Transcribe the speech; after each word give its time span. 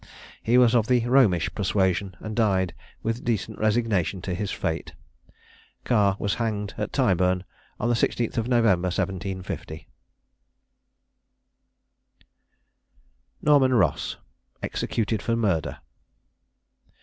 He 0.41 0.57
was 0.57 0.73
of 0.73 0.87
the 0.87 1.05
Romish 1.05 1.53
persuasion, 1.53 2.17
and 2.21 2.35
died 2.35 2.73
with 3.03 3.23
decent 3.23 3.59
resignation 3.59 4.19
to 4.23 4.33
his 4.33 4.49
fate. 4.49 4.93
Carr 5.83 6.15
was 6.17 6.33
hanged 6.41 6.73
at 6.75 6.91
Tyburn 6.91 7.43
on 7.79 7.87
the 7.87 7.93
16th 7.93 8.35
of 8.35 8.47
November 8.47 8.87
1750. 8.87 9.87
NORMAN 13.43 13.75
ROSS. 13.75 14.17
EXECUTED 14.63 15.21
FOR 15.21 15.35
MURDER. 15.35 15.77